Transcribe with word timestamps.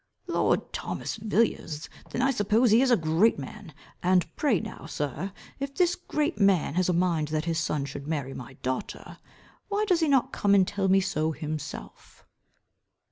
"Lord 0.25 0.73
Thomas 0.73 1.17
Villiers! 1.17 1.87
Then 2.09 2.23
I 2.23 2.31
suppose 2.31 2.71
he 2.71 2.81
is 2.81 2.89
a 2.89 2.97
great 2.97 3.37
man. 3.37 3.71
And 4.01 4.35
pray 4.35 4.59
now, 4.59 4.87
sir, 4.87 5.31
if 5.59 5.75
this 5.75 5.95
great 5.95 6.39
man 6.39 6.73
has 6.73 6.89
a 6.89 6.93
mind 6.93 7.27
that 7.27 7.45
his 7.45 7.59
son 7.59 7.85
should 7.85 8.07
marry 8.07 8.33
my 8.33 8.53
daughter, 8.63 9.19
why 9.67 9.85
does 9.85 9.99
he 9.99 10.07
not 10.07 10.33
come 10.33 10.55
and 10.55 10.67
tell 10.67 10.87
me 10.87 11.01
so 11.01 11.33
himself?" 11.33 12.25